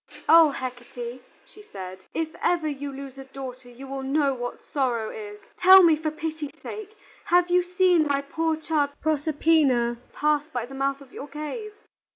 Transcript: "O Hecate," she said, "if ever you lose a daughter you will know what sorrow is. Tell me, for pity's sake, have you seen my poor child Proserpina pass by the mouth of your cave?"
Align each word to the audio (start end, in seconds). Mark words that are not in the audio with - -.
"O 0.27 0.49
Hecate," 0.49 1.21
she 1.45 1.61
said, 1.61 2.05
"if 2.15 2.29
ever 2.41 2.67
you 2.67 2.91
lose 2.91 3.19
a 3.19 3.23
daughter 3.25 3.69
you 3.69 3.85
will 3.85 4.01
know 4.01 4.33
what 4.33 4.59
sorrow 4.63 5.11
is. 5.11 5.39
Tell 5.57 5.83
me, 5.83 5.95
for 5.95 6.09
pity's 6.09 6.59
sake, 6.59 6.97
have 7.25 7.51
you 7.51 7.61
seen 7.61 8.07
my 8.07 8.23
poor 8.23 8.55
child 8.55 8.89
Proserpina 8.99 9.97
pass 10.11 10.47
by 10.47 10.65
the 10.65 10.73
mouth 10.73 11.01
of 11.01 11.13
your 11.13 11.27
cave?" 11.27 11.73